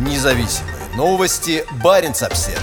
Независимые 0.00 0.76
новости. 0.96 1.62
Барин 1.84 2.12
обсерва 2.12 2.58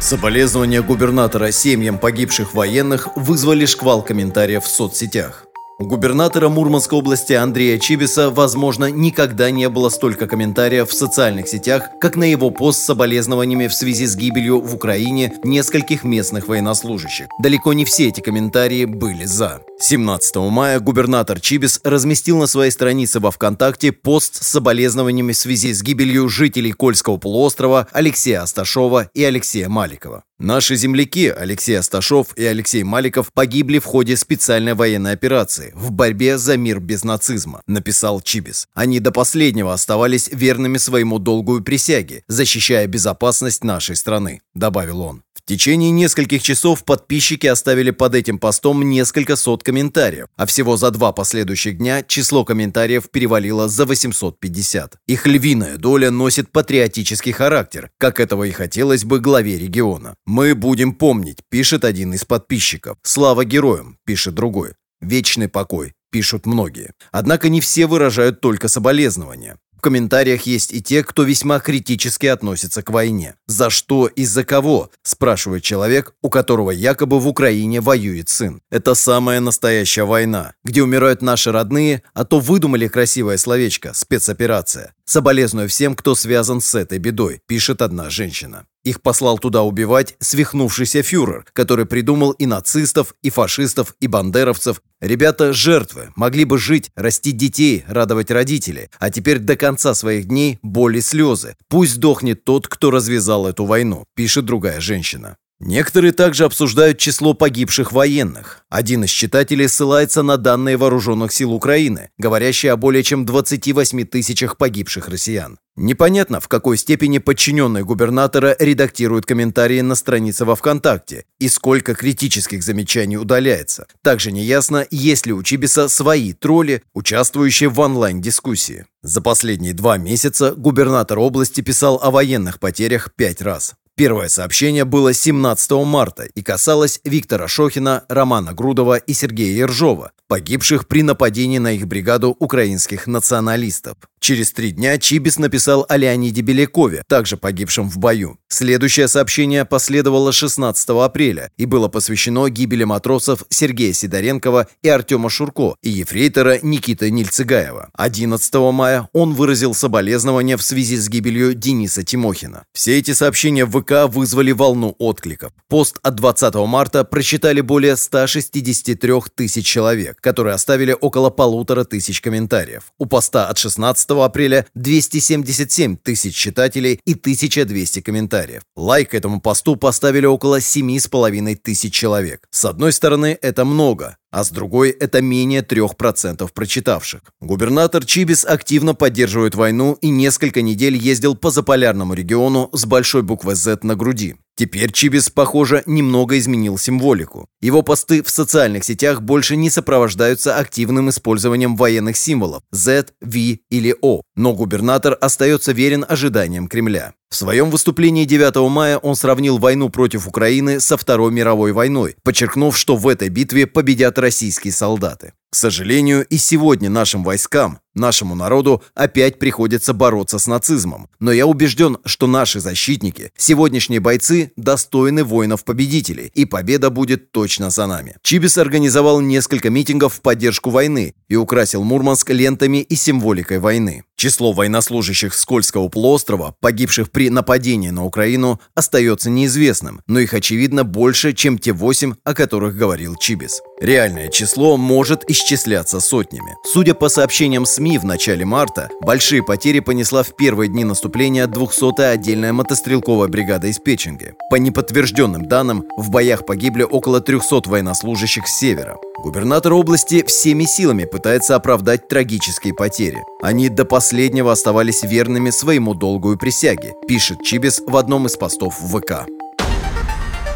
Соболезнования 0.00 0.82
губернатора 0.82 1.52
семьям 1.52 1.98
погибших 1.98 2.52
военных 2.52 3.08
вызвали 3.14 3.66
шквал 3.66 4.02
комментариев 4.02 4.64
в 4.64 4.68
соцсетях. 4.68 5.46
У 5.78 5.84
губернатора 5.84 6.48
Мурманской 6.48 6.98
области 6.98 7.34
Андрея 7.34 7.78
Чибиса, 7.78 8.30
возможно, 8.30 8.90
никогда 8.90 9.52
не 9.52 9.68
было 9.68 9.88
столько 9.88 10.26
комментариев 10.26 10.90
в 10.90 10.92
социальных 10.92 11.46
сетях, 11.46 11.84
как 12.00 12.16
на 12.16 12.24
его 12.24 12.50
пост 12.50 12.80
с 12.80 12.84
соболезнованиями 12.84 13.68
в 13.68 13.74
связи 13.74 14.06
с 14.06 14.16
гибелью 14.16 14.60
в 14.60 14.74
Украине 14.74 15.34
нескольких 15.44 16.02
местных 16.02 16.48
военнослужащих. 16.48 17.28
Далеко 17.38 17.74
не 17.74 17.84
все 17.84 18.08
эти 18.08 18.20
комментарии 18.20 18.86
были 18.86 19.24
«за». 19.24 19.62
17 19.82 20.36
мая 20.50 20.78
губернатор 20.78 21.40
Чибис 21.40 21.80
разместил 21.84 22.36
на 22.36 22.46
своей 22.46 22.70
странице 22.70 23.18
во 23.18 23.30
ВКонтакте 23.30 23.92
пост 23.92 24.42
с 24.42 24.48
соболезнованиями 24.48 25.32
в 25.32 25.36
связи 25.38 25.72
с 25.72 25.82
гибелью 25.82 26.28
жителей 26.28 26.72
Кольского 26.72 27.16
полуострова 27.16 27.88
Алексея 27.90 28.42
Асташова 28.42 29.08
и 29.14 29.24
Алексея 29.24 29.70
Маликова. 29.70 30.22
Наши 30.38 30.76
земляки 30.76 31.28
Алексей 31.28 31.78
Асташов 31.78 32.36
и 32.36 32.44
Алексей 32.44 32.82
Маликов 32.82 33.32
погибли 33.32 33.78
в 33.78 33.86
ходе 33.86 34.18
специальной 34.18 34.74
военной 34.74 35.12
операции 35.12 35.72
в 35.74 35.92
борьбе 35.92 36.36
за 36.36 36.58
мир 36.58 36.78
без 36.78 37.02
нацизма, 37.02 37.62
написал 37.66 38.20
Чибис. 38.20 38.68
Они 38.74 39.00
до 39.00 39.12
последнего 39.12 39.72
оставались 39.72 40.28
верными 40.30 40.76
своему 40.76 41.18
долгу 41.18 41.56
и 41.56 41.62
присяге, 41.62 42.22
защищая 42.28 42.86
безопасность 42.86 43.64
нашей 43.64 43.96
страны, 43.96 44.42
добавил 44.54 45.00
он. 45.00 45.22
Течение 45.50 45.90
нескольких 45.90 46.44
часов 46.44 46.84
подписчики 46.84 47.48
оставили 47.48 47.90
под 47.90 48.14
этим 48.14 48.38
постом 48.38 48.88
несколько 48.88 49.34
сот 49.34 49.64
комментариев, 49.64 50.28
а 50.36 50.46
всего 50.46 50.76
за 50.76 50.92
два 50.92 51.10
последующих 51.10 51.78
дня 51.78 52.04
число 52.04 52.44
комментариев 52.44 53.10
перевалило 53.10 53.68
за 53.68 53.84
850. 53.84 54.98
Их 55.08 55.26
львиная 55.26 55.76
доля 55.76 56.12
носит 56.12 56.52
патриотический 56.52 57.32
характер, 57.32 57.90
как 57.98 58.20
этого 58.20 58.44
и 58.44 58.52
хотелось 58.52 59.04
бы 59.04 59.18
главе 59.18 59.58
региона. 59.58 60.14
«Мы 60.24 60.54
будем 60.54 60.92
помнить», 60.92 61.38
пишет 61.48 61.84
один 61.84 62.14
из 62.14 62.24
подписчиков. 62.24 62.98
«Слава 63.02 63.44
героям», 63.44 63.98
пишет 64.06 64.34
другой. 64.34 64.74
«Вечный 65.00 65.48
покой», 65.48 65.94
пишут 66.12 66.46
многие. 66.46 66.92
Однако 67.10 67.48
не 67.48 67.60
все 67.60 67.88
выражают 67.88 68.40
только 68.40 68.68
соболезнования. 68.68 69.56
В 69.80 69.82
комментариях 69.82 70.42
есть 70.42 70.74
и 70.74 70.82
те, 70.82 71.02
кто 71.02 71.22
весьма 71.22 71.58
критически 71.58 72.26
относится 72.26 72.82
к 72.82 72.90
войне. 72.90 73.36
«За 73.46 73.70
что 73.70 74.08
и 74.08 74.26
за 74.26 74.44
кого?»– 74.44 74.90
спрашивает 75.02 75.62
человек, 75.62 76.12
у 76.20 76.28
которого 76.28 76.70
якобы 76.70 77.18
в 77.18 77.26
Украине 77.26 77.80
воюет 77.80 78.28
сын. 78.28 78.60
Это 78.70 78.94
самая 78.94 79.40
настоящая 79.40 80.04
война, 80.04 80.52
где 80.64 80.82
умирают 80.82 81.22
наши 81.22 81.50
родные, 81.50 82.02
а 82.12 82.26
то 82.26 82.40
выдумали 82.40 82.88
красивое 82.88 83.38
словечко 83.38 83.94
«спецоперация». 83.94 84.92
Соболезную 85.06 85.70
всем, 85.70 85.96
кто 85.96 86.14
связан 86.14 86.60
с 86.60 86.74
этой 86.74 86.98
бедой, 86.98 87.40
пишет 87.46 87.80
одна 87.80 88.10
женщина. 88.10 88.66
Их 88.82 89.02
послал 89.02 89.38
туда 89.38 89.62
убивать 89.62 90.16
свихнувшийся 90.20 91.02
фюрер, 91.02 91.44
который 91.52 91.84
придумал 91.84 92.30
и 92.32 92.46
нацистов, 92.46 93.14
и 93.22 93.28
фашистов, 93.28 93.94
и 94.00 94.06
бандеровцев. 94.06 94.80
Ребята– 95.00 95.52
жертвы, 95.54 96.10
могли 96.16 96.44
бы 96.44 96.58
жить, 96.58 96.90
растить 96.94 97.36
детей, 97.36 97.84
радовать 97.86 98.30
родителей, 98.30 98.88
а 98.98 99.10
теперь 99.10 99.38
до 99.38 99.56
конца 99.56 99.94
своих 99.94 100.26
дней 100.26 100.58
боль 100.62 100.96
и 100.96 101.00
слезы. 101.00 101.56
Пусть 101.68 101.94
сдохнет 101.94 102.44
тот, 102.44 102.68
кто 102.68 102.90
развязал 102.90 103.46
эту 103.46 103.66
войну, 103.66 104.04
пишет 104.14 104.46
другая 104.46 104.80
женщина. 104.80 105.36
Некоторые 105.60 106.12
также 106.12 106.46
обсуждают 106.46 106.96
число 106.96 107.34
погибших 107.34 107.92
военных. 107.92 108.64
Один 108.70 109.04
из 109.04 109.10
читателей 109.10 109.68
ссылается 109.68 110.22
на 110.22 110.38
данные 110.38 110.78
вооруженных 110.78 111.32
сил 111.32 111.52
Украины, 111.52 112.08
говорящие 112.16 112.72
о 112.72 112.76
более 112.76 113.02
чем 113.02 113.26
28 113.26 114.06
тысячах 114.06 114.56
погибших 114.56 115.10
россиян. 115.10 115.58
Непонятно, 115.76 116.40
в 116.40 116.48
какой 116.48 116.78
степени 116.78 117.18
подчиненные 117.18 117.84
губернатора 117.84 118.56
редактируют 118.58 119.26
комментарии 119.26 119.82
на 119.82 119.94
странице 119.96 120.46
во 120.46 120.56
ВКонтакте 120.56 121.24
и 121.38 121.48
сколько 121.48 121.94
критических 121.94 122.62
замечаний 122.62 123.18
удаляется. 123.18 123.86
Также 124.02 124.32
неясно, 124.32 124.86
есть 124.90 125.26
ли 125.26 125.32
у 125.34 125.42
Чибиса 125.42 125.88
свои 125.88 126.32
тролли, 126.32 126.82
участвующие 126.94 127.68
в 127.68 127.78
онлайн-дискуссии. 127.80 128.86
За 129.02 129.20
последние 129.20 129.72
два 129.72 129.96
месяца 129.96 130.52
губернатор 130.52 131.18
области 131.18 131.60
писал 131.60 131.98
о 132.02 132.10
военных 132.10 132.60
потерях 132.60 133.14
пять 133.14 133.40
раз. 133.40 133.74
Первое 134.00 134.30
сообщение 134.30 134.86
было 134.86 135.12
17 135.12 135.72
марта 135.84 136.22
и 136.22 136.40
касалось 136.40 137.02
Виктора 137.04 137.48
Шохина, 137.48 138.04
Романа 138.08 138.54
Грудова 138.54 138.96
и 138.96 139.12
Сергея 139.12 139.54
Ержова, 139.54 140.12
погибших 140.26 140.88
при 140.88 141.02
нападении 141.02 141.58
на 141.58 141.72
их 141.72 141.86
бригаду 141.86 142.34
украинских 142.38 143.06
националистов. 143.06 143.98
Через 144.20 144.52
три 144.52 144.70
дня 144.70 144.98
Чибис 144.98 145.38
написал 145.38 145.86
о 145.88 145.96
Леониде 145.96 146.42
Белякове, 146.42 147.02
также 147.08 147.38
погибшем 147.38 147.88
в 147.88 147.96
бою. 147.96 148.38
Следующее 148.48 149.08
сообщение 149.08 149.64
последовало 149.64 150.30
16 150.30 150.90
апреля 150.90 151.50
и 151.56 151.64
было 151.64 151.88
посвящено 151.88 152.50
гибели 152.50 152.84
матросов 152.84 153.44
Сергея 153.48 153.94
Сидоренкова 153.94 154.68
и 154.82 154.88
Артема 154.90 155.30
Шурко 155.30 155.76
и 155.82 155.88
ефрейтора 155.88 156.58
Никиты 156.60 157.10
Нильцыгаева. 157.10 157.88
11 157.94 158.54
мая 158.72 159.08
он 159.14 159.32
выразил 159.32 159.74
соболезнования 159.74 160.58
в 160.58 160.62
связи 160.62 160.96
с 160.96 161.08
гибелью 161.08 161.54
Дениса 161.54 162.02
Тимохина. 162.02 162.64
Все 162.74 162.98
эти 162.98 163.14
сообщения 163.14 163.64
в 163.64 163.80
ВК 163.80 164.12
вызвали 164.12 164.52
волну 164.52 164.94
откликов. 164.98 165.52
Пост 165.68 165.98
от 166.02 166.16
20 166.16 166.54
марта 166.66 167.04
прочитали 167.04 167.62
более 167.62 167.96
163 167.96 169.12
тысяч 169.34 169.66
человек, 169.66 170.20
которые 170.20 170.54
оставили 170.54 170.94
около 171.00 171.30
полутора 171.30 171.84
тысяч 171.84 172.20
комментариев. 172.20 172.92
У 172.98 173.06
поста 173.06 173.46
от 173.46 173.56
16 173.56 174.09
апреля 174.18 174.66
277 174.74 175.96
тысяч 175.96 176.34
читателей 176.34 177.00
и 177.04 177.14
1200 177.14 178.00
комментариев. 178.00 178.62
Лайк 178.76 179.14
этому 179.14 179.40
посту 179.40 179.76
поставили 179.76 180.26
около 180.26 180.58
7,5 180.58 181.56
тысяч 181.56 181.94
человек. 181.94 182.46
С 182.50 182.64
одной 182.64 182.92
стороны, 182.92 183.38
это 183.40 183.64
много, 183.64 184.16
а 184.30 184.44
с 184.44 184.50
другой 184.50 184.90
это 184.90 185.20
менее 185.22 185.62
3% 185.62 186.48
прочитавших. 186.52 187.22
Губернатор 187.40 188.04
Чибис 188.04 188.44
активно 188.44 188.94
поддерживает 188.94 189.54
войну 189.54 189.98
и 190.00 190.08
несколько 190.10 190.62
недель 190.62 190.96
ездил 190.96 191.34
по 191.36 191.50
заполярному 191.50 192.14
региону 192.14 192.70
с 192.72 192.84
большой 192.84 193.22
буквой 193.22 193.54
Z 193.54 193.80
на 193.82 193.96
груди. 193.96 194.36
Теперь 194.56 194.92
Чибис, 194.92 195.30
похоже, 195.30 195.82
немного 195.86 196.38
изменил 196.38 196.76
символику. 196.76 197.48
Его 197.62 197.82
посты 197.82 198.22
в 198.22 198.28
социальных 198.28 198.84
сетях 198.84 199.22
больше 199.22 199.56
не 199.56 199.70
сопровождаются 199.70 200.56
активным 200.56 201.08
использованием 201.08 201.76
военных 201.76 202.16
символов 202.16 202.62
Z, 202.70 203.06
V 203.22 203.58
или 203.70 203.96
O, 204.02 204.20
но 204.36 204.52
губернатор 204.52 205.16
остается 205.18 205.72
верен 205.72 206.04
ожиданиям 206.06 206.68
Кремля. 206.68 207.14
В 207.32 207.36
своем 207.36 207.70
выступлении 207.70 208.24
9 208.24 208.68
мая 208.68 208.98
он 208.98 209.14
сравнил 209.14 209.58
войну 209.58 209.88
против 209.88 210.26
Украины 210.26 210.80
со 210.80 210.96
Второй 210.96 211.30
мировой 211.30 211.70
войной, 211.72 212.16
подчеркнув, 212.24 212.76
что 212.76 212.96
в 212.96 213.06
этой 213.06 213.28
битве 213.28 213.68
победят 213.68 214.18
российские 214.18 214.72
солдаты. 214.72 215.32
К 215.48 215.54
сожалению, 215.54 216.26
и 216.26 216.38
сегодня 216.38 216.90
нашим 216.90 217.22
войскам, 217.22 217.78
нашему 217.94 218.34
народу 218.34 218.82
опять 218.94 219.38
приходится 219.38 219.92
бороться 219.92 220.38
с 220.38 220.46
нацизмом. 220.46 221.08
Но 221.18 221.32
я 221.32 221.46
убежден, 221.46 221.98
что 222.04 222.26
наши 222.26 222.60
защитники, 222.60 223.32
сегодняшние 223.36 224.00
бойцы, 224.00 224.52
достойны 224.56 225.24
воинов-победителей, 225.24 226.30
и 226.34 226.44
победа 226.44 226.90
будет 226.90 227.32
точно 227.32 227.70
за 227.70 227.86
нами. 227.86 228.16
Чибис 228.22 228.58
организовал 228.58 229.20
несколько 229.20 229.70
митингов 229.70 230.14
в 230.14 230.20
поддержку 230.20 230.70
войны 230.70 231.14
и 231.28 231.36
украсил 231.36 231.84
Мурманск 231.84 232.30
лентами 232.30 232.78
и 232.78 232.94
символикой 232.94 233.58
войны. 233.58 234.04
Число 234.16 234.52
военнослужащих 234.52 235.32
Скользкого 235.34 235.88
полуострова, 235.88 236.54
погибших 236.60 237.10
при 237.10 237.30
нападении 237.30 237.90
на 237.90 238.04
Украину, 238.04 238.60
остается 238.74 239.30
неизвестным, 239.30 240.02
но 240.06 240.18
их 240.20 240.34
очевидно 240.34 240.84
больше, 240.84 241.32
чем 241.32 241.58
те 241.58 241.72
восемь, 241.72 242.14
о 242.24 242.34
которых 242.34 242.76
говорил 242.76 243.16
Чибис. 243.16 243.62
Реальное 243.80 244.28
число 244.28 244.76
может 244.76 245.24
исчисляться 245.30 246.00
сотнями. 246.00 246.58
Судя 246.64 246.92
по 246.92 247.08
сообщениям 247.08 247.64
СМИ 247.64 247.96
в 247.96 248.04
начале 248.04 248.44
марта, 248.44 248.90
большие 249.00 249.42
потери 249.42 249.80
понесла 249.80 250.22
в 250.22 250.36
первые 250.36 250.68
дни 250.68 250.84
наступления 250.84 251.46
200-я 251.46 252.10
отдельная 252.10 252.52
мотострелковая 252.52 253.28
бригада 253.28 253.68
из 253.68 253.78
Печенги. 253.78 254.34
По 254.50 254.56
неподтвержденным 254.56 255.46
данным, 255.46 255.86
в 255.96 256.10
боях 256.10 256.44
погибли 256.44 256.82
около 256.82 257.22
300 257.22 257.62
военнослужащих 257.70 258.46
с 258.46 258.58
севера. 258.58 258.98
Губернатор 259.22 259.72
области 259.72 260.26
всеми 260.26 260.64
силами 260.64 261.06
пытается 261.06 261.56
оправдать 261.56 262.06
трагические 262.06 262.74
потери. 262.74 263.24
Они 263.40 263.70
до 263.70 263.86
последнего 263.86 264.52
оставались 264.52 265.02
верными 265.02 265.48
своему 265.48 265.94
долгу 265.94 266.34
и 266.34 266.36
присяге, 266.36 266.92
пишет 267.08 267.42
Чибис 267.42 267.80
в 267.86 267.96
одном 267.96 268.26
из 268.26 268.36
постов 268.36 268.74
ВК. 268.74 269.26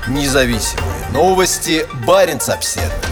Независимые 0.09 1.09
новости. 1.15 1.87
Барин 2.07 2.39
обседный. 2.47 3.04